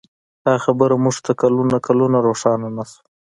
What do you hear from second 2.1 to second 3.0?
روښانه نه